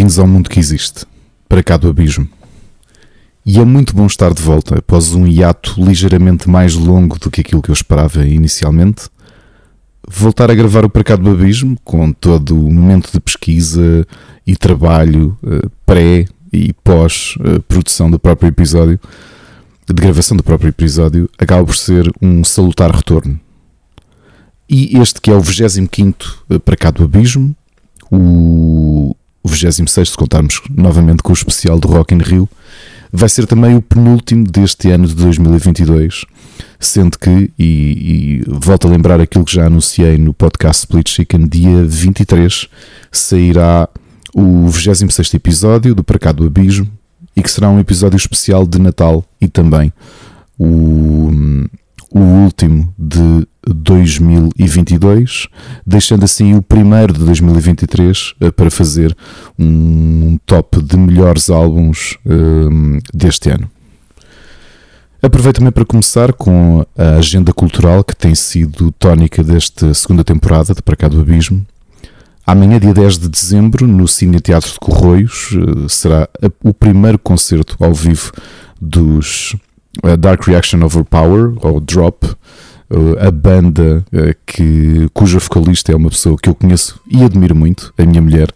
[0.00, 1.04] Bem-vindos ao mundo que existe,
[1.46, 2.26] para cá do abismo.
[3.44, 7.42] E é muito bom estar de volta após um hiato ligeiramente mais longo do que
[7.42, 9.10] aquilo que eu esperava inicialmente.
[10.08, 14.06] Voltar a gravar o Para cá do Abismo com todo o momento de pesquisa
[14.46, 18.98] e trabalho eh, pré e pós-produção eh, do próprio episódio,
[19.86, 23.38] de gravação do próprio episódio, acaba por ser um salutar retorno.
[24.66, 27.54] E este que é o 25 eh, Para cá do Abismo,
[28.10, 32.48] o o 26, se contarmos novamente com o especial do Rock in Rio,
[33.12, 36.24] vai ser também o penúltimo deste ano de 2022,
[36.78, 37.64] sendo que, e,
[38.38, 42.68] e volto a lembrar aquilo que já anunciei no podcast Split Chicken, dia 23
[43.10, 43.88] sairá
[44.34, 46.88] o 26 episódio do Para do Abismo
[47.34, 49.92] e que será um episódio especial de Natal e também
[50.58, 51.30] o,
[52.10, 55.48] o último de 2022,
[55.86, 59.16] deixando assim o primeiro de 2023 uh, eh, para fazer
[59.58, 63.70] um top de melhores álbuns uh, deste ano.
[65.22, 70.74] Aproveito também para começar com a agenda cultural que tem sido tónica desta segunda temporada
[70.74, 71.64] de Para Cá do Abismo.
[72.46, 76.28] Amanhã, dia 10 de dezembro, no Cine Teatro de Corroios, uh, será
[76.64, 78.32] o primeiro concerto ao vivo
[78.80, 79.54] dos
[80.18, 82.26] Dark Reaction Overpower, ou Drop,
[83.20, 87.94] a banda eh, que, cuja vocalista é uma pessoa que eu conheço e admiro muito,
[87.96, 88.52] a minha mulher,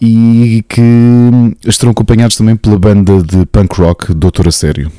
[0.00, 0.80] e que
[1.66, 4.90] estarão acompanhados também pela banda de punk rock Doutor a Sério.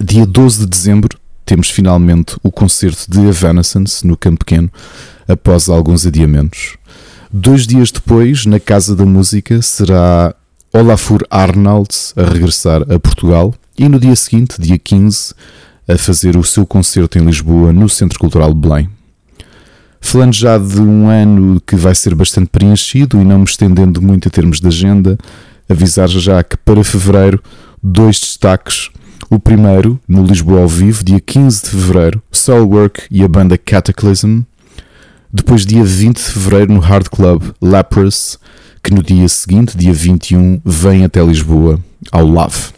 [0.00, 4.70] Dia 12 de dezembro temos finalmente o concerto de Evanescence no Campo Pequeno,
[5.28, 6.76] após alguns adiamentos.
[7.32, 10.34] Dois dias depois, na Casa da Música, será
[10.72, 15.34] Olafur Arnalds a regressar a Portugal e no dia seguinte, dia 15,
[15.88, 18.88] a fazer o seu concerto em Lisboa no Centro Cultural de Belém.
[20.00, 24.28] Falando já de um ano que vai ser bastante preenchido e não me estendendo muito
[24.28, 25.18] em termos de agenda,
[25.68, 27.42] avisar já que para fevereiro,
[27.82, 28.90] dois destaques.
[29.28, 34.42] O primeiro, no Lisboa ao vivo, dia 15 de fevereiro, Soulwork e a banda Cataclysm.
[35.32, 38.38] Depois, dia 20 de fevereiro, no Hard Club Lapras,
[38.82, 41.80] que no dia seguinte, dia 21, vem até Lisboa,
[42.12, 42.75] ao Love.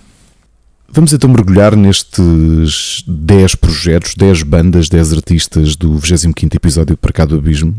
[0.91, 7.26] Vamos então mergulhar nestes 10 projetos, 10 bandas, 10 artistas do 25 episódio Para Cá
[7.26, 7.75] do Abismo.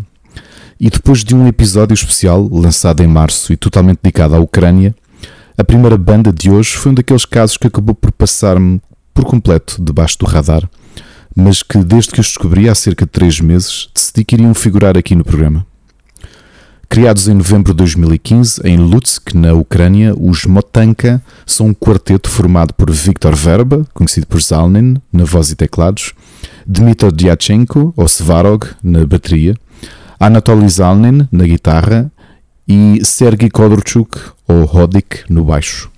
[0.79, 4.95] E depois de um episódio especial lançado em março e totalmente dedicado à Ucrânia,
[5.57, 8.79] a primeira banda de hoje foi um daqueles casos que acabou por passar-me
[9.11, 10.69] por completo debaixo do radar,
[11.35, 14.95] mas que desde que os descobri há cerca de 3 meses decidi que iriam figurar
[14.95, 15.65] aqui no programa.
[16.91, 22.73] Criados em novembro de 2015 em Lutsk, na Ucrânia, os Motanka são um quarteto formado
[22.73, 26.13] por Viktor Verba, conhecido por Zalnin, na voz e teclados,
[26.65, 29.55] Dmitry Dyachenko, ou Svarog, na bateria,
[30.19, 32.11] Anatoly Zalnin, na guitarra
[32.67, 34.17] e Sergei Kodorchuk,
[34.47, 35.91] ou Hodik, no baixo.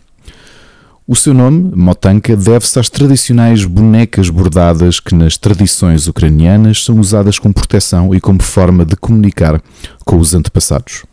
[1.12, 7.38] O seu nome, Motanka, deve-se às tradicionais bonecas bordadas que nas tradições ucranianas são usadas
[7.38, 9.62] como proteção e como forma de comunicar
[10.06, 11.04] com os antepassados.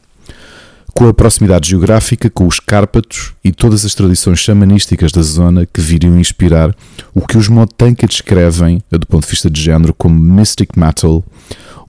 [0.95, 5.81] Com a proximidade geográfica com os Cárpatos e todas as tradições xamanísticas da zona que
[5.81, 6.73] viriam inspirar
[7.13, 11.25] o que os Motanka descrevem, do ponto de vista de género, como Mystic Metal,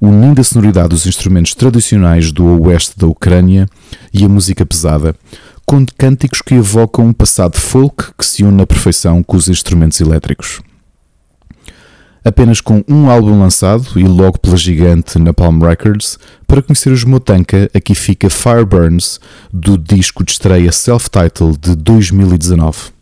[0.01, 3.69] unindo a sonoridade dos instrumentos tradicionais do oeste da Ucrânia
[4.11, 5.15] e a música pesada,
[5.69, 10.01] com cânticos que evocam um passado folk que se une na perfeição com os instrumentos
[10.01, 10.61] elétricos.
[12.25, 17.69] Apenas com um álbum lançado e logo pela gigante Napalm Records, para conhecer os Motanka,
[17.71, 19.19] aqui fica Fireburns,
[19.53, 22.98] do disco de estreia self-titled de 2019.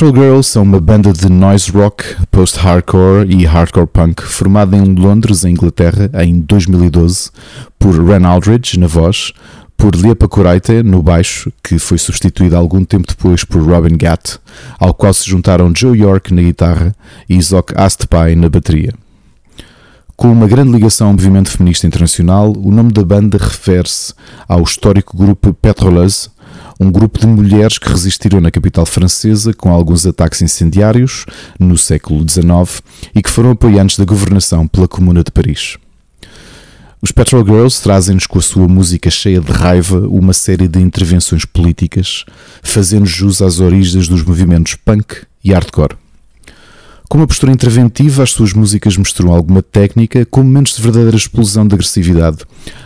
[0.00, 5.44] Petrol Girls são uma banda de noise rock, post-hardcore e hardcore punk formada em Londres,
[5.44, 7.30] em Inglaterra, em 2012,
[7.78, 9.34] por Ren Aldridge na voz,
[9.76, 14.38] por Liepa Koraite no baixo, que foi substituído algum tempo depois por Robin Gatt,
[14.78, 16.96] ao qual se juntaram Joe York na guitarra
[17.28, 18.94] e Isaac Astpai na bateria.
[20.16, 24.14] Com uma grande ligação ao movimento feminista internacional, o nome da banda refere-se
[24.48, 26.30] ao histórico grupo Petroleuse,
[26.80, 31.26] um grupo de mulheres que resistiram na capital francesa com alguns ataques incendiários
[31.58, 32.82] no século XIX
[33.14, 35.76] e que foram apoiantes da governação pela Comuna de Paris.
[37.02, 41.44] Os Petrol Girls trazem-nos com a sua música cheia de raiva uma série de intervenções
[41.44, 42.24] políticas,
[42.62, 45.96] fazendo jus às origens dos movimentos punk e hardcore.
[47.10, 51.66] Com uma postura interventiva, as suas músicas misturam alguma técnica com momentos de verdadeira explosão
[51.66, 52.38] de agressividade,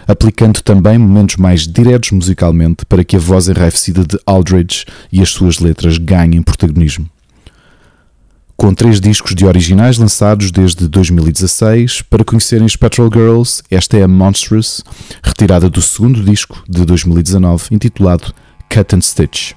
[0.09, 5.28] aplicando também momentos mais diretos musicalmente para que a voz enraivecida de Aldridge e as
[5.28, 7.07] suas letras ganhem protagonismo.
[8.57, 14.04] Com três discos de originais lançados desde 2016, para conhecerem as Petrol Girls, esta é
[14.04, 14.83] a Monstrous,
[15.23, 18.33] retirada do segundo disco de 2019, intitulado
[18.71, 19.52] Cut and Stitch.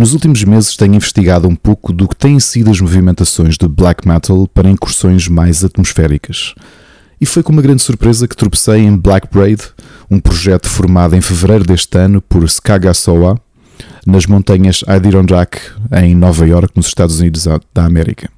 [0.00, 4.08] Nos últimos meses tenho investigado um pouco do que têm sido as movimentações do black
[4.08, 6.54] metal para incursões mais atmosféricas.
[7.20, 9.60] E foi com uma grande surpresa que tropecei em Black Braid,
[10.10, 13.38] um projeto formado em fevereiro deste ano por Skagasowa,
[14.06, 15.60] nas montanhas Adirondack,
[15.92, 18.30] em Nova York, nos Estados Unidos da América.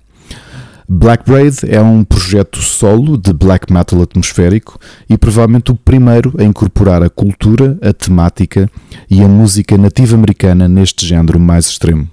[0.88, 6.44] Black Braid é um projeto solo de black metal atmosférico e provavelmente o primeiro a
[6.44, 8.70] incorporar a cultura, a temática
[9.08, 12.08] e a música nativa americana neste género mais extremo.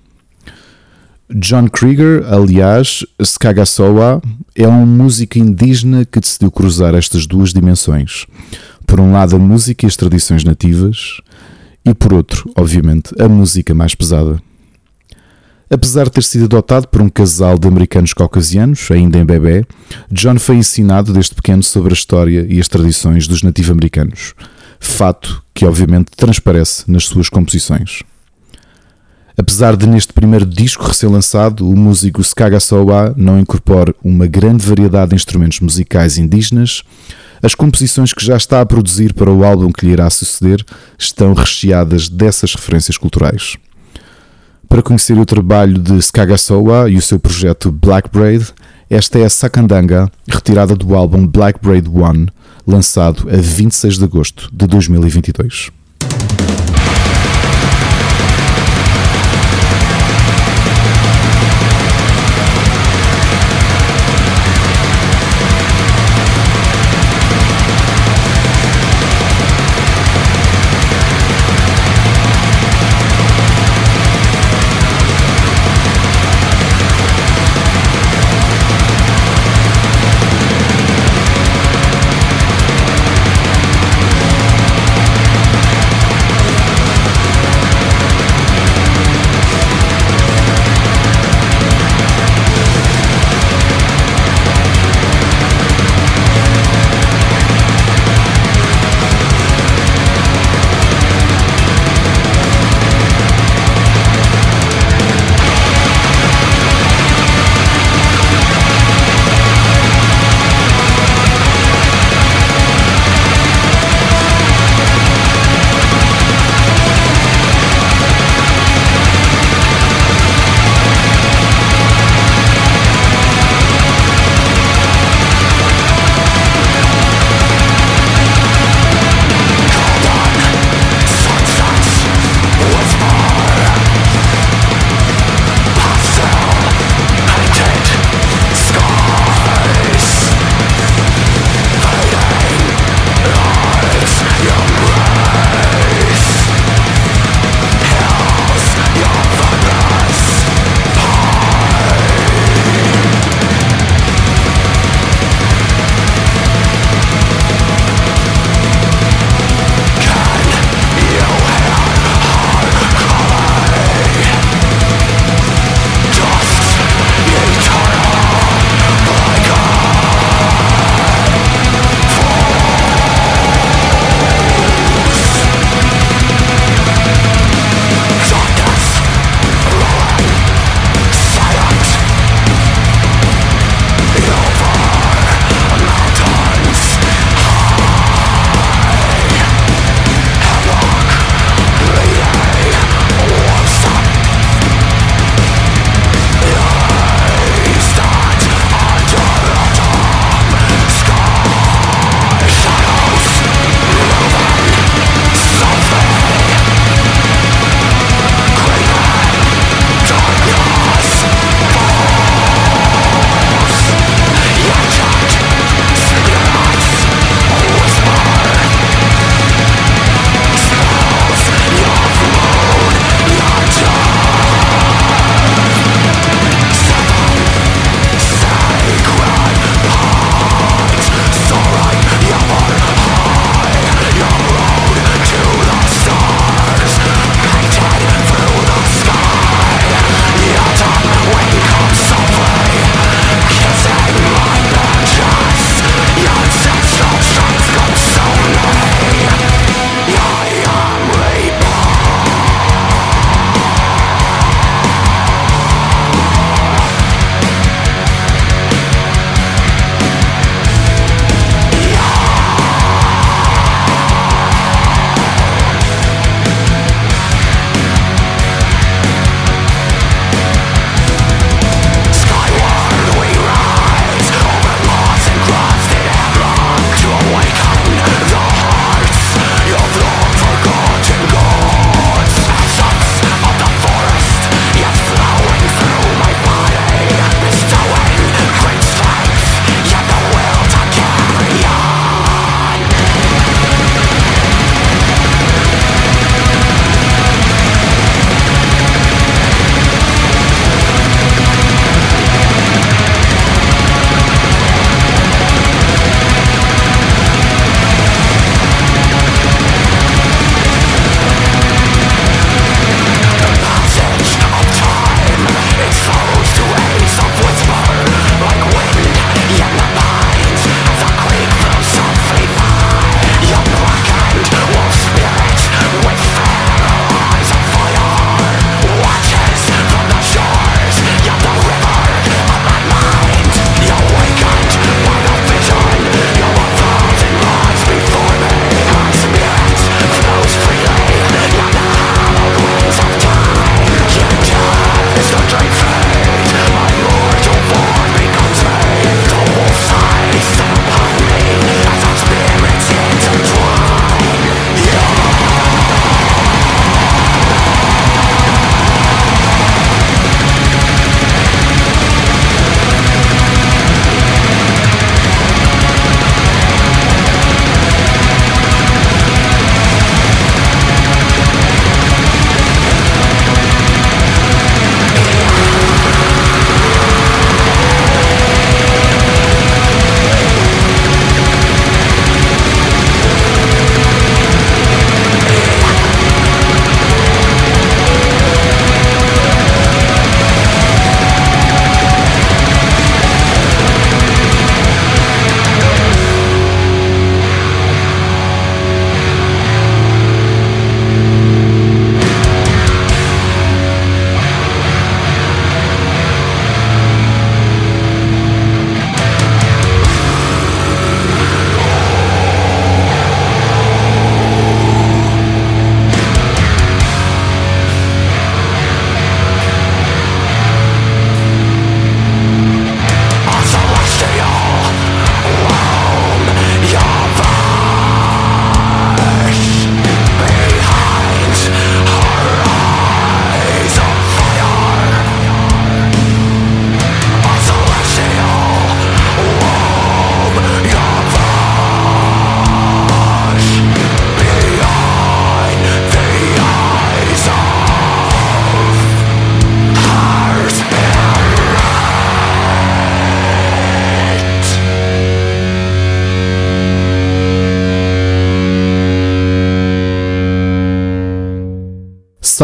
[1.31, 4.19] John Krieger, aliás, Skagasowa,
[4.55, 8.25] é um músico indígena que decidiu cruzar estas duas dimensões.
[8.87, 11.21] Por um lado, a música e as tradições nativas,
[11.85, 14.41] e por outro, obviamente, a música mais pesada.
[15.71, 19.63] Apesar de ter sido adotado por um casal de americanos caucasianos, ainda em bebê,
[20.11, 24.33] John foi ensinado desde pequeno sobre a história e as tradições dos nativo-americanos,
[24.79, 28.01] fato que obviamente transparece nas suas composições.
[29.37, 35.15] Apesar de neste primeiro disco recém-lançado o músico Skagasowa não incorpore uma grande variedade de
[35.15, 36.83] instrumentos musicais indígenas,
[37.41, 40.65] as composições que já está a produzir para o álbum que lhe irá suceder
[40.97, 43.55] estão recheadas dessas referências culturais.
[44.69, 48.53] Para conhecer o trabalho de Skagasowa e o seu projeto Black Braid,
[48.87, 52.27] esta é a Sakandanga, retirada do álbum Black Braid One,
[52.67, 55.71] lançado a 26 de agosto de 2022.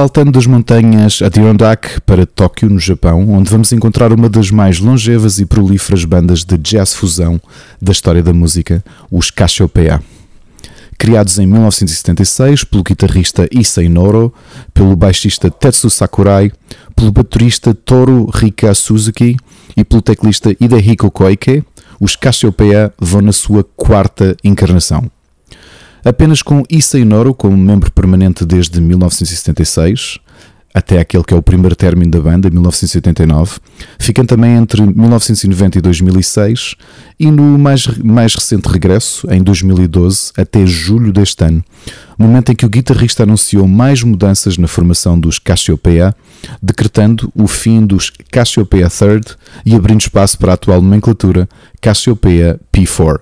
[0.06, 5.40] Saltando das montanhas Adirondack para Tóquio, no Japão, onde vamos encontrar uma das mais longevas
[5.40, 7.42] e prolíferas bandas de jazz fusão
[7.82, 10.00] da história da música, os Cassiopeia.
[10.96, 14.32] Criados em 1976 pelo guitarrista Issei Noro,
[14.76, 16.52] pelo baixista Tetsu Sakurai,
[16.96, 19.36] pelo baterista Toru Rika Suzuki
[19.76, 21.64] e pelo teclista Hidehiko Koike,
[22.00, 25.10] os Cassiopeia vão na sua quarta encarnação.
[26.06, 30.20] Apenas com Issei Noro como membro permanente desde 1976,
[30.72, 33.58] até aquele que é o primeiro término da banda, 1989,
[33.98, 36.76] ficando também entre 1990 e 2006,
[37.20, 41.66] e no mais, mais recente regresso, em 2012, até julho deste ano,
[42.20, 46.14] momento em que o guitarrista anunciou mais mudanças na formação dos Cassiopeia,
[46.62, 49.26] decretando o fim dos Cassiopeia Third
[49.66, 51.50] e abrindo espaço para a atual nomenclatura
[51.82, 53.22] Cassiopeia P4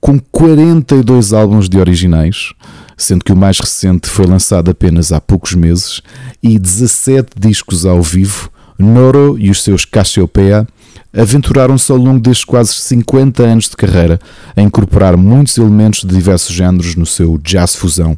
[0.00, 2.52] com 42 álbuns de originais,
[2.96, 6.00] sendo que o mais recente foi lançado apenas há poucos meses,
[6.42, 10.66] e 17 discos ao vivo, Noro e os seus Cassiopeia
[11.12, 14.18] aventuraram-se ao longo destes quase 50 anos de carreira
[14.56, 18.16] a incorporar muitos elementos de diversos géneros no seu jazz fusão.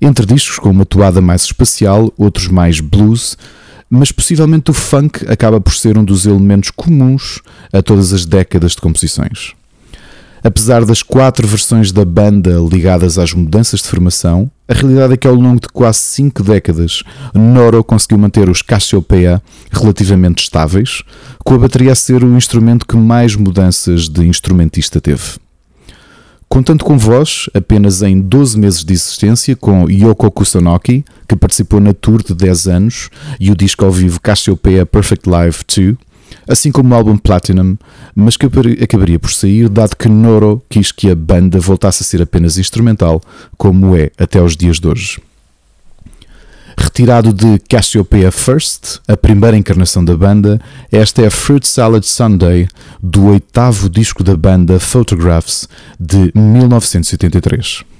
[0.00, 3.36] Entre discos com uma toada mais espacial, outros mais blues,
[3.88, 7.40] mas possivelmente o funk acaba por ser um dos elementos comuns
[7.72, 9.52] a todas as décadas de composições.
[10.44, 15.28] Apesar das quatro versões da banda ligadas às mudanças de formação, a realidade é que
[15.28, 21.02] ao longo de quase cinco décadas, Noro conseguiu manter os Cassiopeia relativamente estáveis,
[21.44, 25.38] com a bateria a ser o instrumento que mais mudanças de instrumentista teve.
[26.48, 31.94] Contando com voz, apenas em 12 meses de existência, com Yoko Kusanagi, que participou na
[31.94, 35.96] tour de 10 anos, e o disco ao vivo Cassiopeia Perfect Live 2,
[36.48, 37.76] assim como o álbum Platinum,
[38.14, 38.46] mas que
[38.82, 43.20] acabaria por sair dado que Noro quis que a banda voltasse a ser apenas instrumental,
[43.56, 45.20] como é até os dias de hoje.
[46.76, 52.66] Retirado de Cassiopeia First, a primeira encarnação da banda, esta é Fruit Salad Sunday,
[53.02, 55.68] do oitavo disco da banda Photographs,
[56.00, 57.91] de 1983.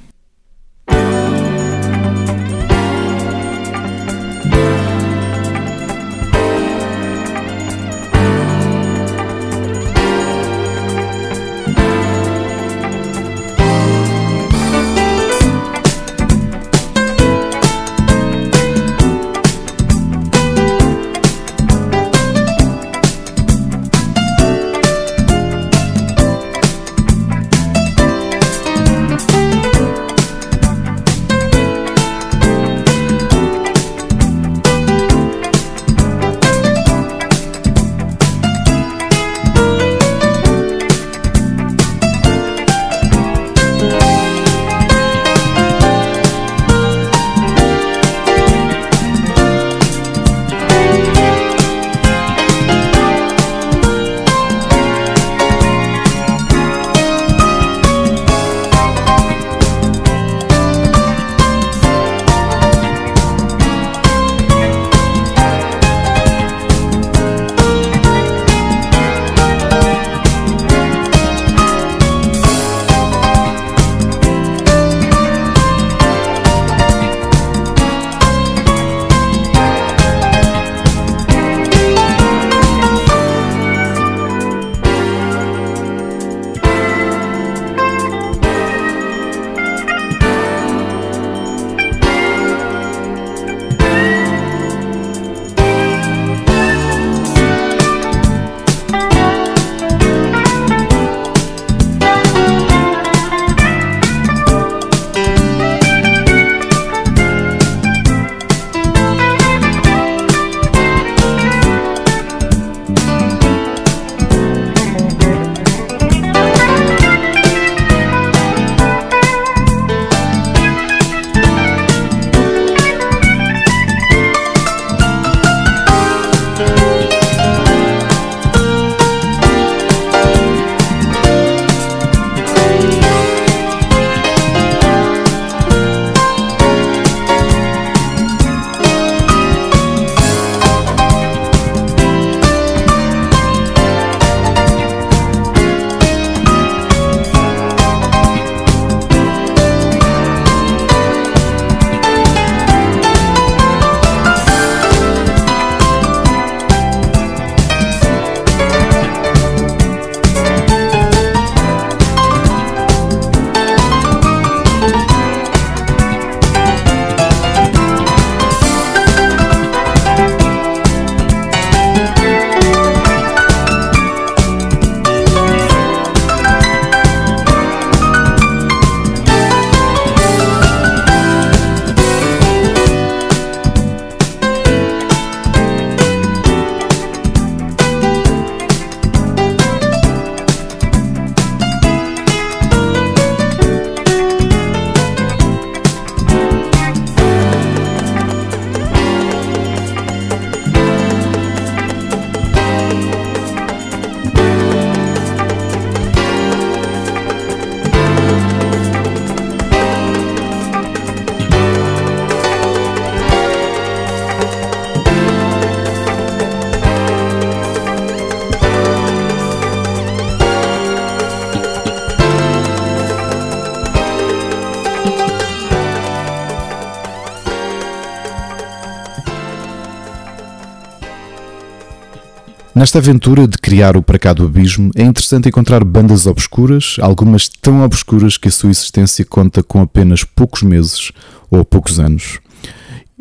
[232.82, 237.48] Nesta aventura de criar o Para Cá do Abismo, é interessante encontrar bandas obscuras, algumas
[237.48, 241.12] tão obscuras que a sua existência conta com apenas poucos meses
[241.48, 242.40] ou poucos anos.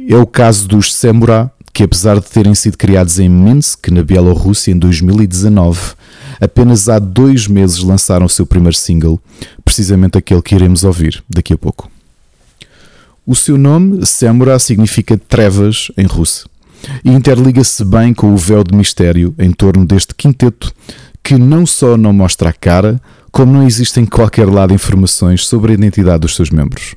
[0.10, 4.72] É o caso dos Semura, que apesar de terem sido criados em Minsk, na Bielorrússia,
[4.72, 5.94] em 2019,
[6.42, 9.22] apenas há dois meses lançaram o seu primeiro single,
[9.64, 11.88] precisamente aquele que iremos ouvir daqui a pouco.
[13.28, 16.50] O seu nome, Semura, significa trevas em russo
[17.04, 20.74] e interliga-se bem com o véu de mistério em torno deste quinteto
[21.24, 23.00] que não só não mostra a cara,
[23.32, 26.96] como não existe em qualquer lado informações sobre a identidade dos seus membros.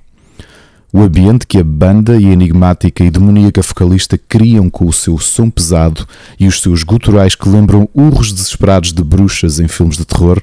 [0.92, 5.18] O ambiente que a banda e a enigmática e demoníaca vocalista criam com o seu
[5.18, 6.06] som pesado
[6.38, 10.40] e os seus guturais que lembram urros desesperados de bruxas em filmes de terror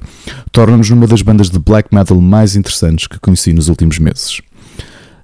[0.52, 4.42] torna-nos numa das bandas de black metal mais interessantes que conheci nos últimos meses.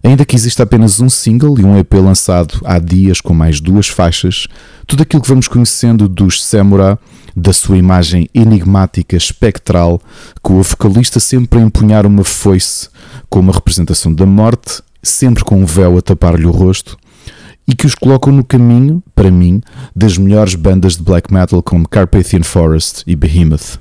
[0.09, 3.89] Ainda que exista apenas um single e um EP lançado há dias com mais duas
[3.89, 4.47] faixas,
[4.87, 6.99] tudo aquilo que vamos conhecendo dos Samura,
[7.37, 10.01] da sua imagem enigmática, espectral,
[10.41, 12.89] com a vocalista sempre a empunhar uma foice
[13.29, 16.97] com uma representação da morte sempre com um véu a tapar-lhe o rosto,
[17.67, 19.61] e que os colocam no caminho, para mim,
[19.95, 23.79] das melhores bandas de black metal como Carpathian Forest e Behemoth.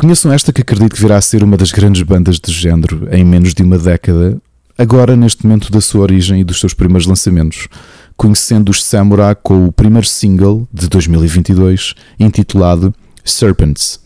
[0.00, 3.22] Conheçam esta que acredito que virá a ser uma das grandes bandas de género em
[3.22, 4.40] menos de uma década,
[4.78, 7.68] agora neste momento da sua origem e dos seus primeiros lançamentos,
[8.16, 14.00] conhecendo os Samurai com o primeiro single de 2022 intitulado Serpents.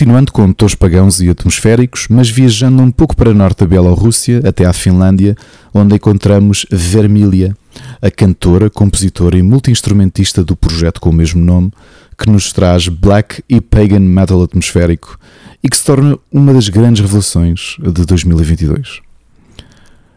[0.00, 4.64] Continuando com tons pagãos e atmosféricos, mas viajando um pouco para norte da Bielorrússia até
[4.64, 5.36] à Finlândia,
[5.74, 7.54] onde encontramos Vermilia,
[8.00, 11.70] a cantora, compositora e multi-instrumentista do projeto com o mesmo nome,
[12.16, 15.18] que nos traz black e pagan metal atmosférico
[15.62, 19.02] e que se torna uma das grandes revelações de 2022.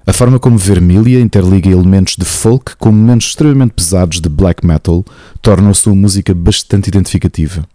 [0.07, 5.03] A forma como Vermilia interliga elementos de folk com momentos extremamente pesados de black metal
[5.41, 7.67] torna a sua música bastante identificativa.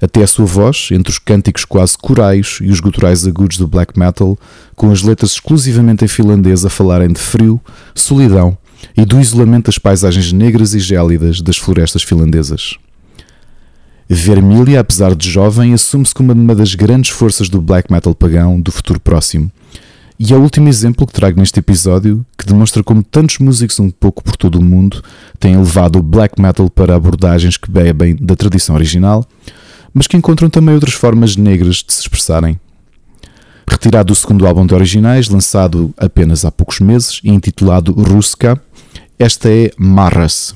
[0.00, 3.98] Até a sua voz, entre os cânticos quase corais e os guturais agudos do black
[3.98, 4.38] metal,
[4.74, 7.60] com as letras exclusivamente em finlandês a falarem de frio,
[7.94, 8.56] solidão
[8.96, 12.78] e do isolamento das paisagens negras e gélidas das florestas finlandesas.
[14.08, 18.72] Vermilia, apesar de jovem, assume-se como uma das grandes forças do black metal pagão do
[18.72, 19.52] futuro próximo
[20.22, 23.88] e é o último exemplo que trago neste episódio que demonstra como tantos músicos um
[23.88, 25.02] pouco por todo o mundo
[25.38, 29.26] têm levado o black metal para abordagens que bebem da tradição original,
[29.92, 32.58] mas que encontram também outras formas negras de se expressarem.
[33.68, 38.60] Retirado do segundo álbum de originais, lançado apenas há poucos meses e intitulado Ruska,
[39.18, 40.54] esta é Marras.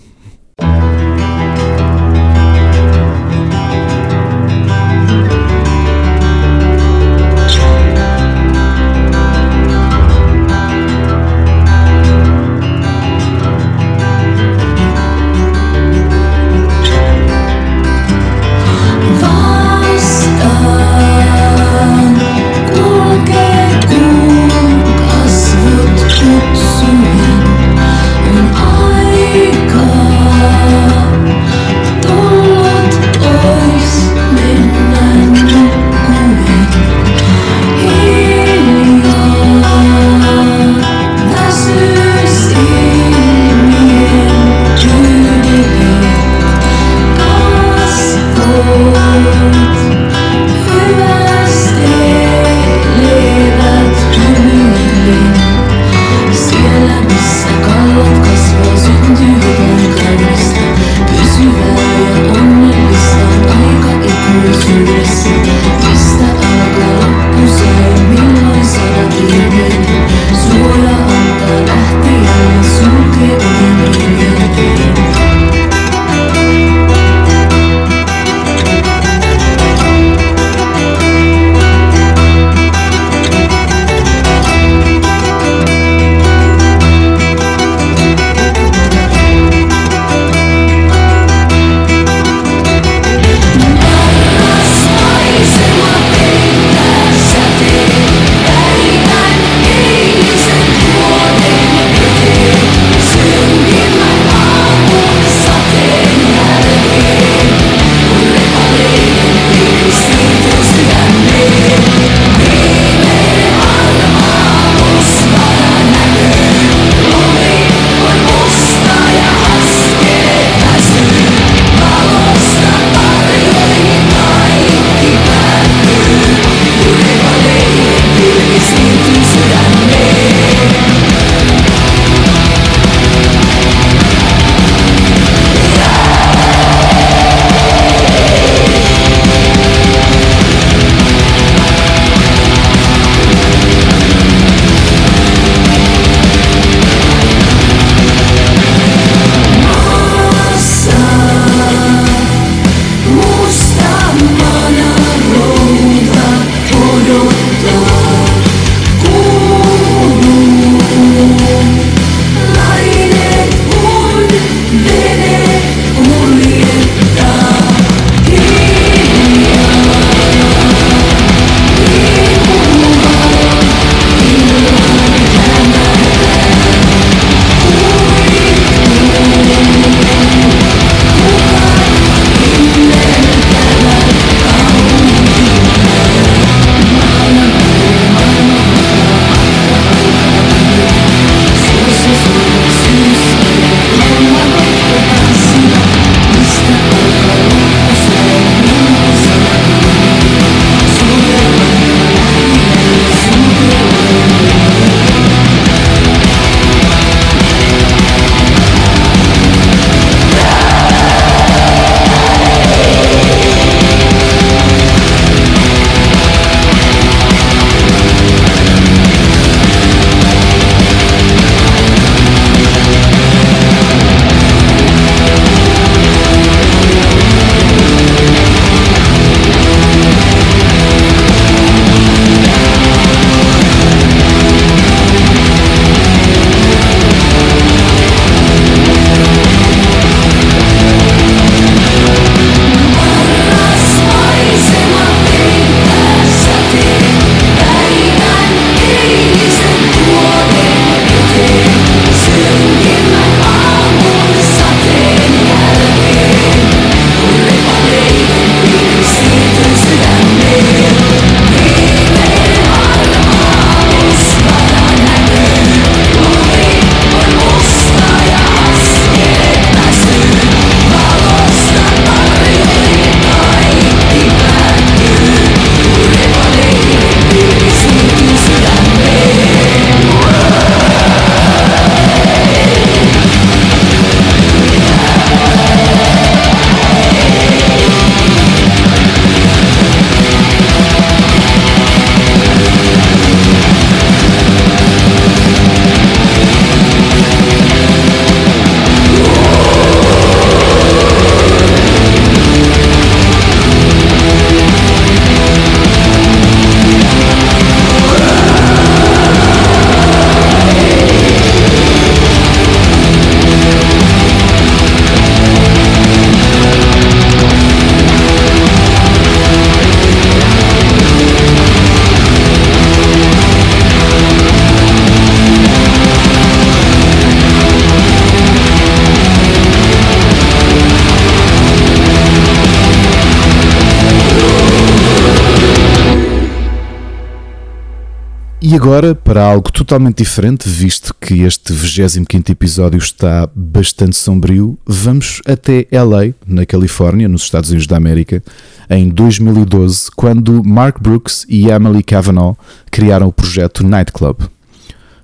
[338.84, 345.86] Agora, para algo totalmente diferente, visto que este 25 episódio está bastante sombrio, vamos até
[345.90, 348.44] LA, na Califórnia, nos Estados Unidos da América,
[348.90, 352.58] em 2012, quando Mark Brooks e Emily Cavanaugh
[352.90, 354.42] criaram o projeto Nightclub.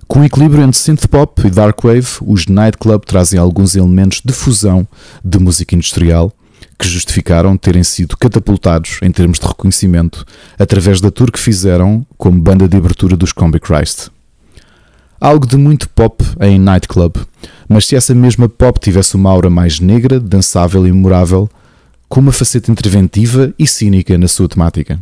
[0.09, 4.89] Com equilíbrio entre synthpop e darkwave, os Nightclub trazem alguns elementos de fusão
[5.23, 6.33] de música industrial
[6.81, 10.25] que justificaram terem sido catapultados em termos de reconhecimento
[10.59, 14.09] através da tour que fizeram como banda de abertura dos Combi Christ.
[15.21, 17.17] Algo de muito pop em Nightclub,
[17.69, 21.49] mas se essa mesma pop tivesse uma aura mais negra, dançável e memorável,
[22.09, 24.99] com uma faceta interventiva e cínica na sua temática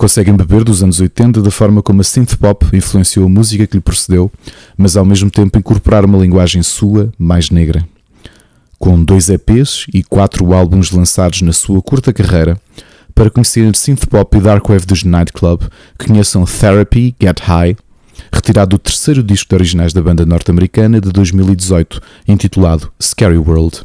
[0.00, 3.76] conseguem beber dos anos 80 da forma como a synth pop influenciou a música que
[3.76, 4.32] lhe precedeu,
[4.74, 7.86] mas ao mesmo tempo incorporar uma linguagem sua, mais negra.
[8.80, 12.58] Com dois EPs e quatro álbuns lançados na sua curta carreira,
[13.14, 15.64] para conhecer synth pop e dark wave dos Nightclub,
[15.98, 17.76] conheçam Therapy Get High,
[18.32, 23.82] retirado do terceiro disco de originais da banda norte-americana de 2018, intitulado Scary World.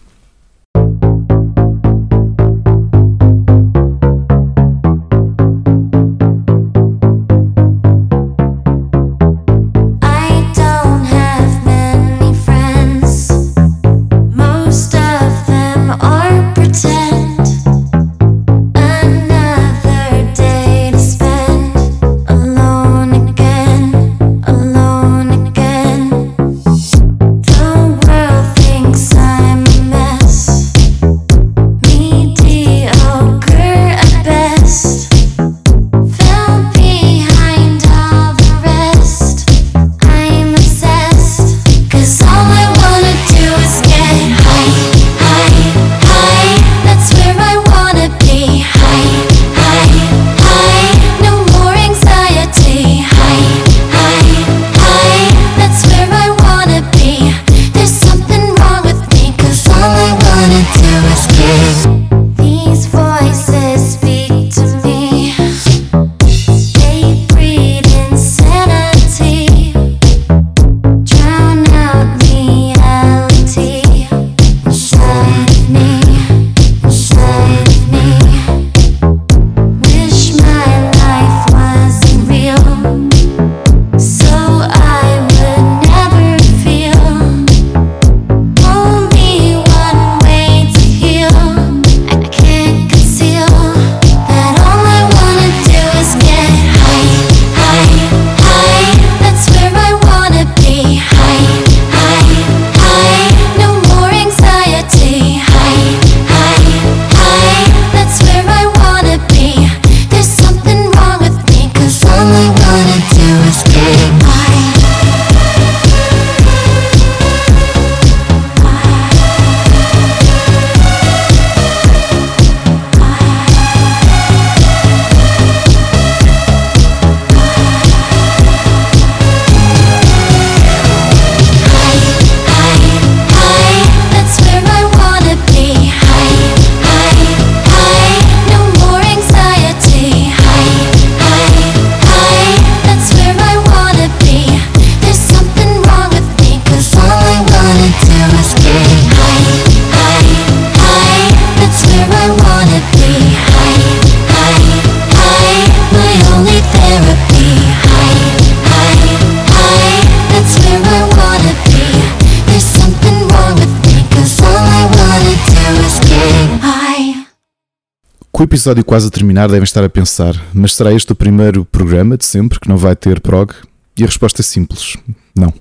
[168.45, 172.25] Episódio quase a terminar, devem estar a pensar: mas será este o primeiro programa de
[172.25, 173.51] sempre que não vai ter prog?
[173.97, 174.95] E a resposta é simples:
[175.35, 175.53] não.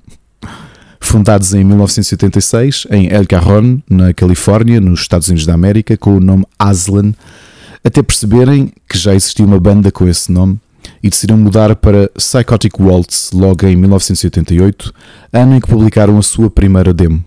[1.00, 6.20] Fundados em 1986 em El Cajon, na Califórnia, nos Estados Unidos da América, com o
[6.20, 7.12] nome Aslan,
[7.84, 10.58] até perceberem que já existia uma banda com esse nome
[11.02, 14.92] e decidiram mudar para Psychotic Waltz logo em 1988,
[15.32, 17.22] ano em que publicaram a sua primeira demo.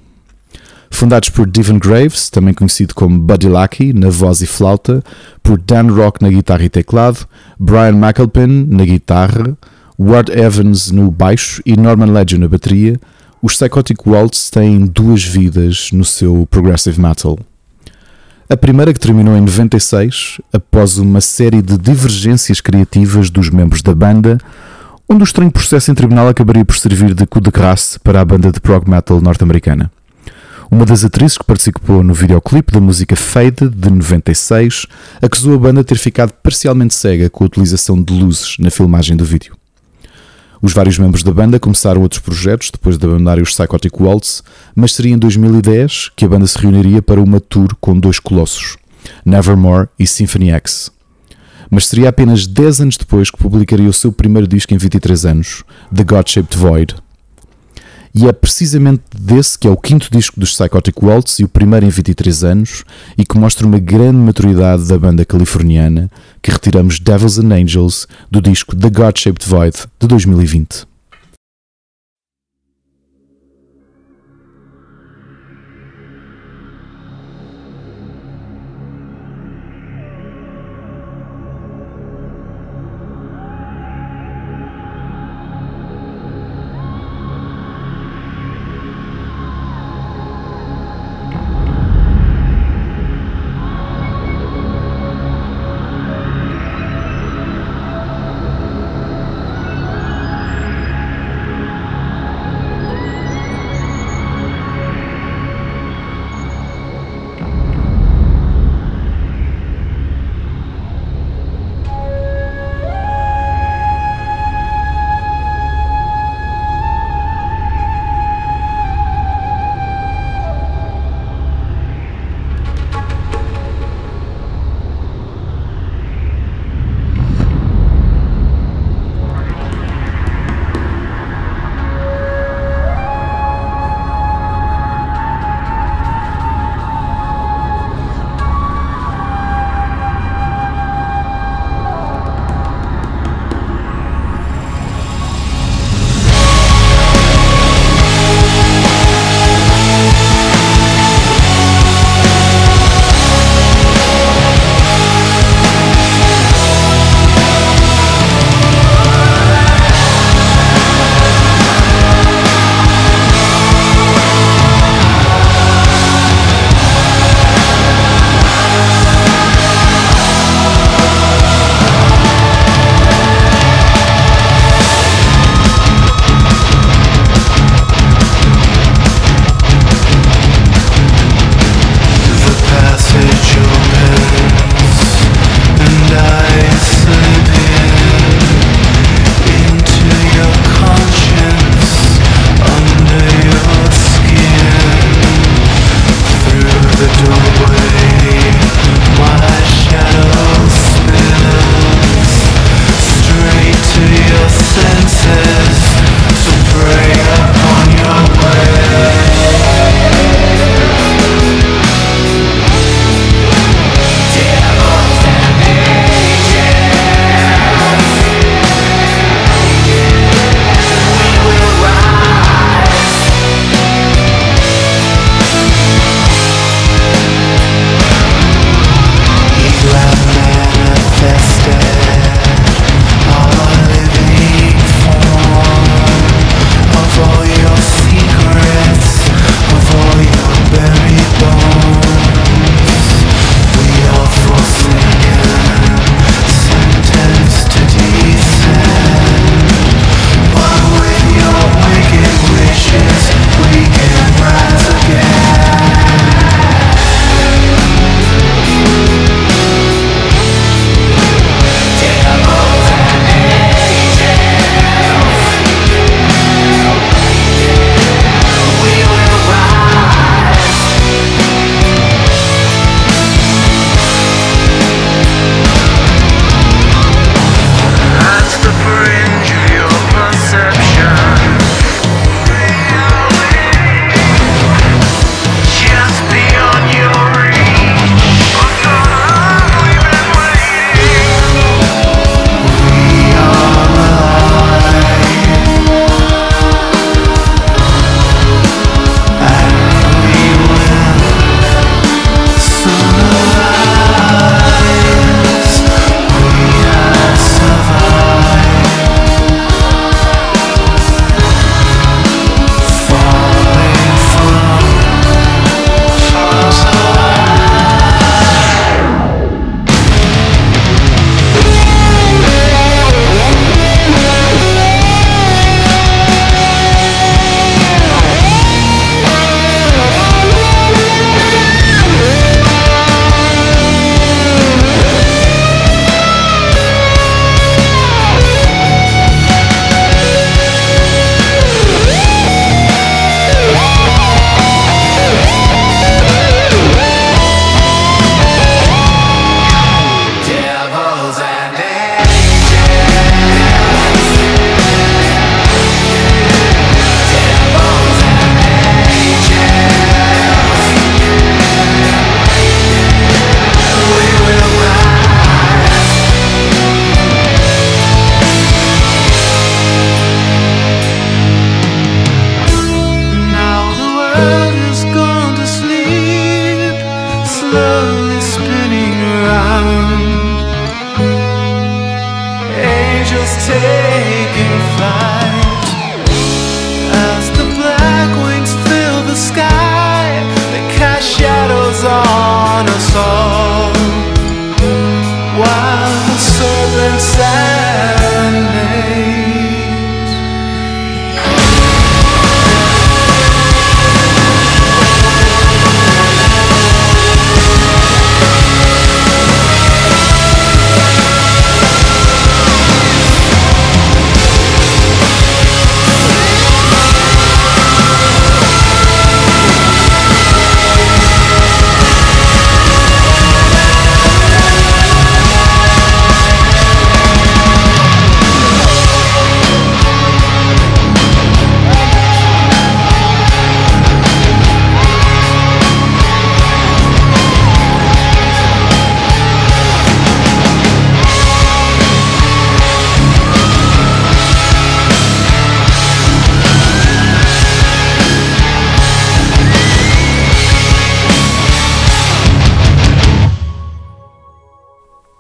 [0.90, 5.04] Fundados por Devon Graves, também conhecido como Buddy Lucky, na voz e flauta,
[5.44, 7.28] por Dan Rock na guitarra e teclado,
[7.60, 9.58] Brian McAlpin na guitarra,
[10.00, 13.00] Ward Evans no baixo e Norman Legend na bateria,
[13.42, 17.38] os Psychotic Waltz têm duas vidas no seu progressive metal.
[18.50, 23.94] A primeira que terminou em 96, após uma série de divergências criativas dos membros da
[23.94, 24.38] banda,
[25.10, 28.26] onde o estranho processo em tribunal acabaria por servir de coup de grâce para a
[28.26, 29.92] banda de prog metal norte-americana.
[30.70, 34.86] Uma das atrizes que participou no videoclipe da música Fade de 96
[35.22, 39.16] acusou a banda de ter ficado parcialmente cega com a utilização de luzes na filmagem
[39.16, 39.56] do vídeo.
[40.62, 44.44] Os vários membros da banda começaram outros projetos depois de abandonarem os Psychotic Waltz,
[44.76, 48.76] mas seria em 2010 que a banda se reuniria para uma tour com dois colossos,
[49.26, 50.92] Nevermore e Symphony X.
[51.70, 55.64] Mas seria apenas 10 anos depois que publicaria o seu primeiro disco em 23 anos,
[55.96, 56.96] The God-Shaped Void.
[58.14, 61.86] E é precisamente desse que é o quinto disco dos Psychotic Waltz e o primeiro
[61.86, 62.84] em 23 anos,
[63.18, 66.10] e que mostra uma grande maturidade da banda californiana,
[66.42, 70.97] que retiramos Devils and Angels do disco The God-Shaped Void de 2020.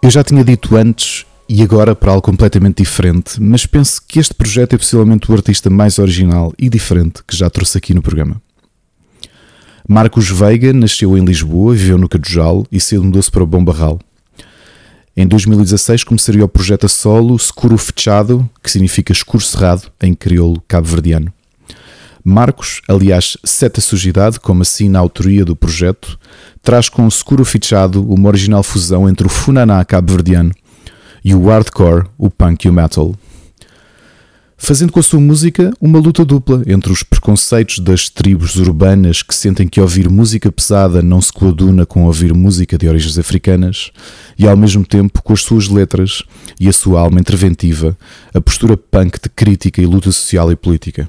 [0.07, 4.33] Eu já tinha dito antes e agora para algo completamente diferente, mas penso que este
[4.33, 8.41] projeto é possivelmente o artista mais original e diferente que já trouxe aqui no programa.
[9.85, 13.99] Marcos Veiga nasceu em Lisboa, viveu no Cadujal e cedo mudou-se para o Bom Barral.
[15.13, 20.63] Em 2016 começaria o projeto a solo Escuro Fechado, que significa escuro cerrado em crioulo
[20.69, 21.33] cabo-verdiano.
[22.29, 26.19] Marcos, aliás, Seta Sujidade, como assim na autoria do projeto,
[26.61, 30.51] traz com o Escuro Fechado uma original fusão entre o funaná cabo-verdiano
[31.23, 33.15] e o hardcore, o punk e o metal
[34.57, 39.35] fazendo com a sua música uma luta dupla entre os preconceitos das tribos urbanas que
[39.35, 43.91] sentem que ouvir música pesada não se coaduna com ouvir música de origens africanas,
[44.37, 46.23] e ao mesmo tempo com as suas letras
[46.59, 47.95] e a sua alma interventiva,
[48.33, 51.07] a postura punk de crítica e luta social e política.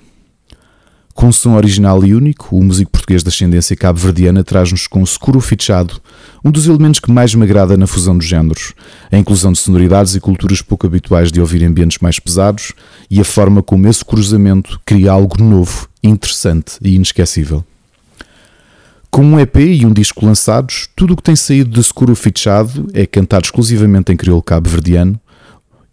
[1.19, 6.01] Com som original e único, o músico português de ascendência cabo-verdiana traz-nos com Securo Fichado,
[6.45, 8.73] um dos elementos que mais me agrada na fusão dos géneros,
[9.11, 12.73] a inclusão de sonoridades e culturas pouco habituais de ouvir ambientes mais pesados
[13.11, 17.65] e a forma como esse cruzamento cria algo novo, interessante e inesquecível.
[19.11, 22.89] Com um EP e um disco lançados, tudo o que tem saído de Securo Fichado
[22.95, 25.21] é cantado exclusivamente em crioulo cabo-verdiano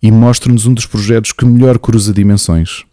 [0.04, 2.86] e mostra-nos um dos projetos que melhor cruza dimensões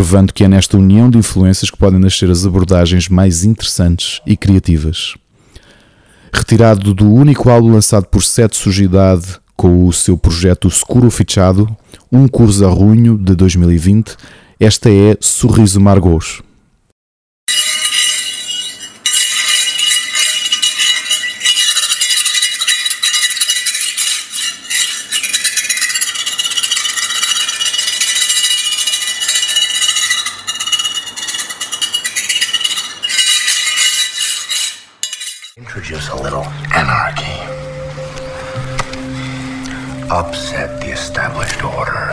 [0.00, 4.34] provando que é nesta união de influências que podem nascer as abordagens mais interessantes e
[4.34, 5.14] criativas.
[6.32, 11.68] Retirado do único álbum lançado por Sete Sujidade com o seu projeto Securo Fichado,
[12.10, 14.16] Um Curso a Runho de 2020,
[14.58, 16.40] esta é Sorriso Margos.
[36.12, 36.44] A little
[36.74, 37.40] anarchy.
[40.10, 42.09] Upset the established order,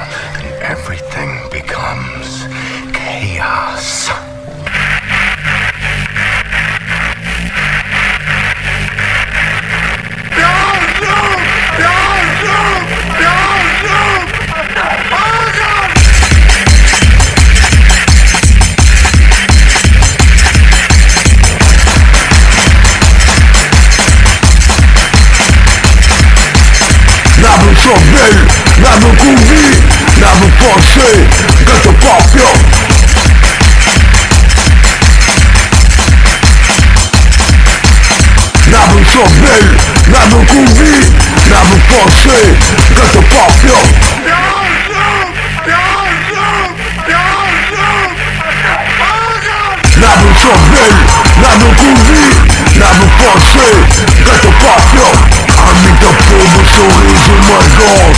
[27.88, 28.34] Sobel,
[28.80, 29.66] nada convi,
[30.20, 31.10] nada forcé,
[31.64, 32.50] gato papio
[38.68, 39.64] Nada Sobel,
[40.10, 40.98] nada convi,
[41.50, 42.40] nada forcé,
[42.94, 43.80] gato papio
[49.96, 50.92] Nada Sobel,
[51.42, 52.28] nada convi,
[52.80, 53.70] nada forcé,
[54.26, 54.52] gato
[56.08, 58.16] papio Amiga, povo, sorriso margot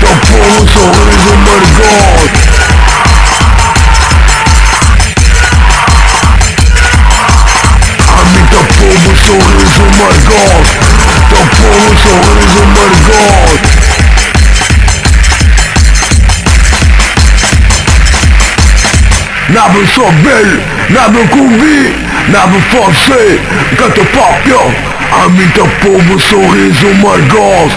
[0.00, 2.30] Teu povo, sorriso margot
[8.20, 10.64] Amiga, povo, sorriso margot
[11.28, 13.58] Teu povo, sorriso margot
[19.48, 21.94] Nada só belle, nada convie,
[22.28, 23.40] nada forcé,
[23.78, 27.72] gato papio Aminta povo, sorriso, Margos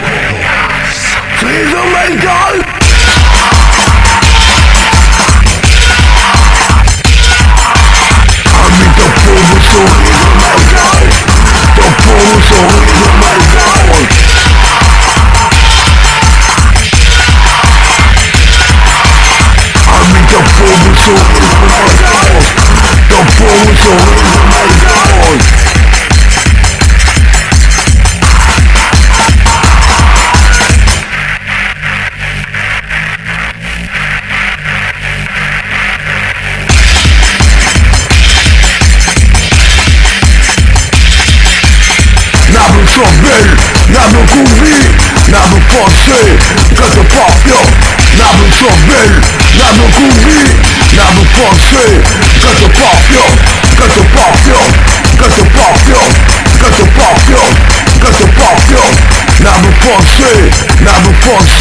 [1.39, 2.61] Sorriso, Margos
[8.65, 11.11] Aminta povo, sorriso, Margos
[11.75, 13.79] Teu povo, sorriso, Margos
[19.87, 22.45] Aminta povo, sorriso, Margos
[23.07, 24.20] Teu povo, sorriso,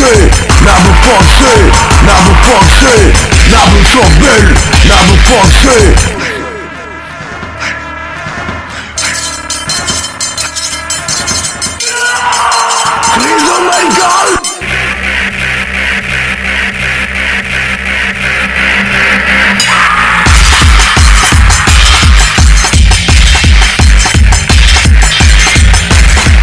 [0.00, 3.12] nada forcé, nada forcé, nada forcé
[3.50, 4.44] Nada Sobel,
[4.88, 5.80] nada forcé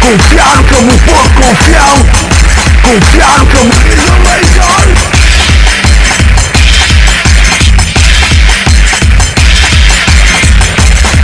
[0.00, 2.27] Confiar como for confiar
[2.88, 3.64] Confiar que eu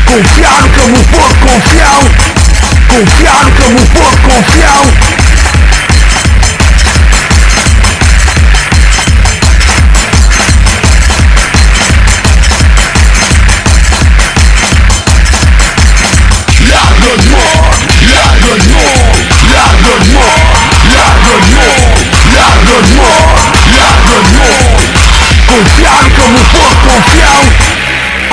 [0.04, 2.02] Confiar que eu me for confiar.
[2.86, 3.50] Confiar
[3.94, 5.43] for confiar Confiar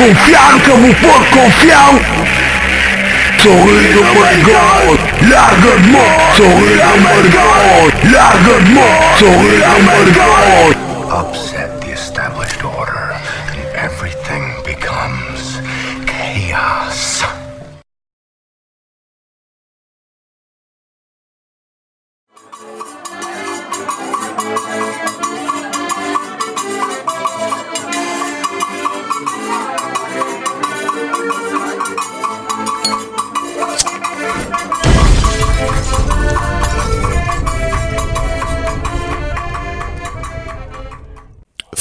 [0.01, 1.93] Confiar como for confiar
[3.37, 4.97] Sorriso amargado,
[5.29, 8.87] larga-me Sorriso amargado, larga-me
[9.19, 11.40] Sorriso amargado Upset the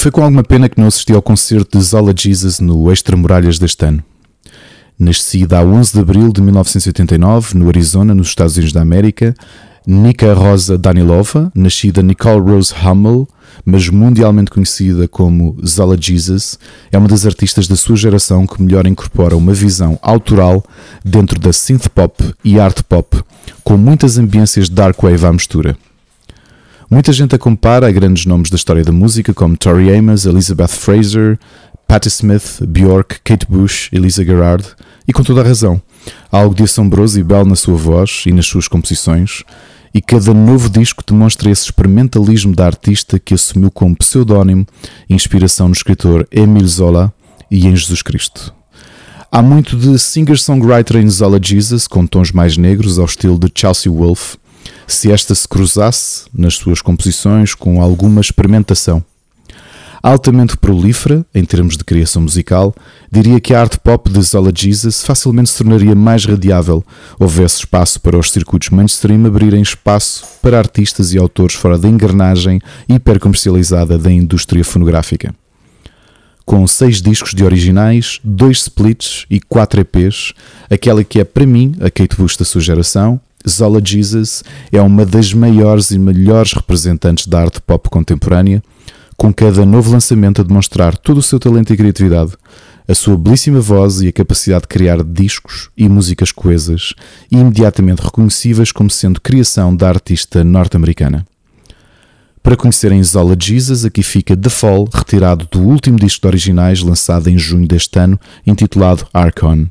[0.01, 3.59] Foi com alguma pena que não assisti ao concerto de Zola Jesus no Extra Muralhas
[3.59, 4.03] deste ano.
[4.98, 9.34] Nascida a 11 de abril de 1989, no Arizona, nos Estados Unidos da América,
[9.86, 13.28] Nika Rosa Danilova, nascida Nicole Rose Hummel,
[13.62, 16.59] mas mundialmente conhecida como Zola Jesus,
[16.90, 20.64] é uma das artistas da sua geração que melhor incorpora uma visão autoral
[21.05, 23.22] dentro da synth pop e art pop,
[23.62, 25.76] com muitas ambiências dark wave à mistura.
[26.93, 30.66] Muita gente a compara a grandes nomes da história da música como Tori Amos, Elizabeth
[30.66, 31.38] Fraser,
[31.86, 34.66] Patti Smith, Bjork, Kate Bush, Elisa Gerard,
[35.07, 35.80] e com toda a razão.
[36.32, 39.45] Há algo de assombroso e belo na sua voz e nas suas composições,
[39.95, 44.66] e cada novo disco demonstra esse experimentalismo da artista que assumiu como pseudónimo
[45.09, 47.14] inspiração no escritor Emile Zola
[47.49, 48.53] e em Jesus Cristo.
[49.30, 53.93] Há muito de singer-songwriter em Zola Jesus, com tons mais negros, ao estilo de Chelsea
[53.93, 54.39] Wolfe,
[54.86, 59.04] se esta se cruzasse nas suas composições com alguma experimentação.
[60.02, 62.74] Altamente prolífera em termos de criação musical,
[63.12, 66.82] diria que a arte pop de Zola Jesus facilmente se tornaria mais radiável,
[67.18, 72.61] houvesse espaço para os circuitos mainstream abrirem espaço para artistas e autores fora da engrenagem
[72.88, 75.34] hipercomercializada da indústria fonográfica.
[76.46, 80.32] Com seis discos de originais, dois splits e quatro EPs,
[80.70, 85.07] aquela que é para mim a Kate Bush da sua geração, Zola Jesus é uma
[85.07, 88.62] das maiores e melhores representantes da arte pop contemporânea,
[89.16, 92.32] com cada novo lançamento a demonstrar todo o seu talento e criatividade,
[92.86, 96.95] a sua belíssima voz e a capacidade de criar discos e músicas coesas
[97.30, 101.26] e imediatamente reconhecíveis como sendo criação da artista norte-americana.
[102.43, 107.28] Para conhecerem Zola Jesus, aqui fica The Fall, retirado do último disco de originais lançado
[107.28, 109.66] em junho deste ano, intitulado Archon.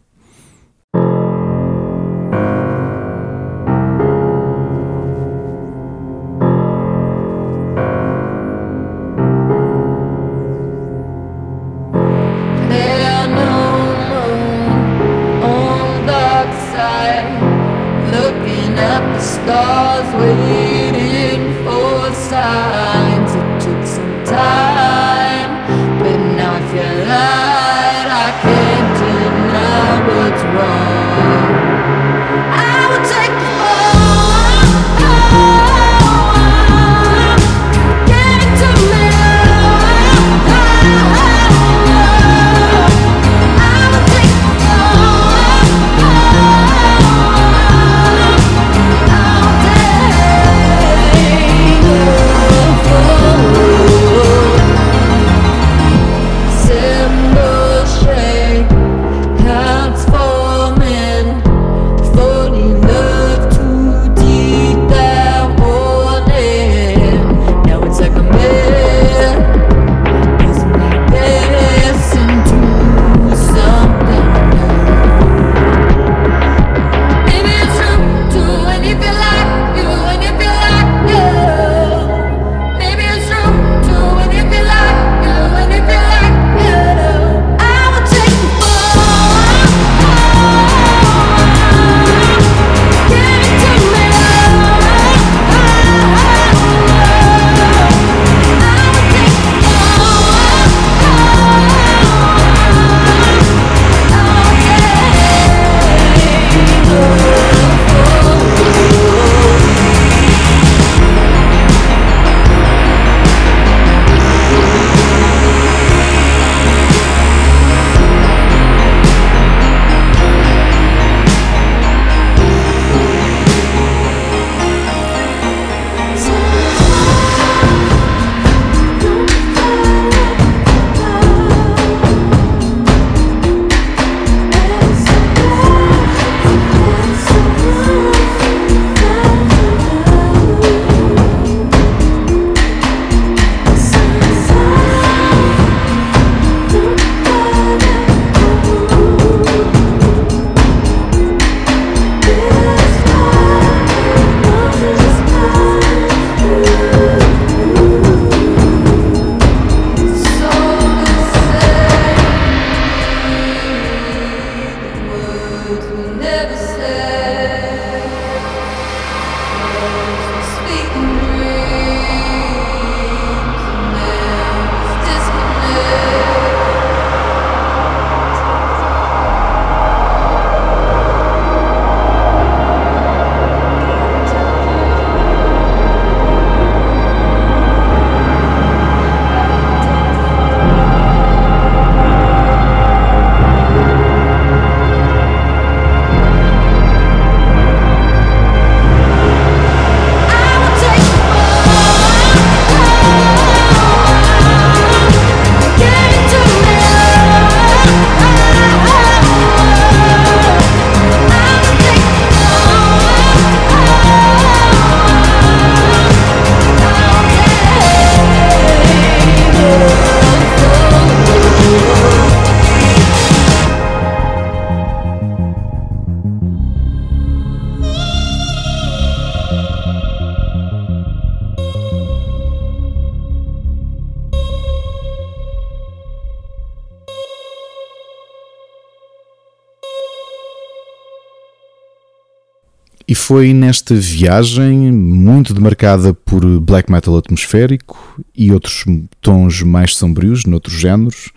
[243.30, 248.86] Foi nesta viagem, muito demarcada por black metal atmosférico e outros
[249.21, 251.30] tons mais sombrios, noutros géneros,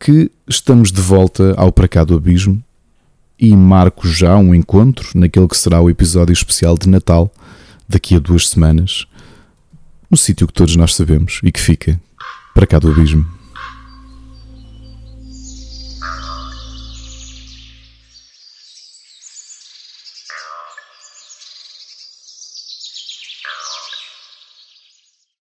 [0.00, 2.60] que estamos de volta ao Cá do Abismo
[3.38, 7.32] e marco já um encontro naquele que será o episódio especial de Natal
[7.88, 9.06] daqui a duas semanas,
[10.10, 12.00] no sítio que todos nós sabemos e que fica
[12.68, 13.35] cá do Abismo.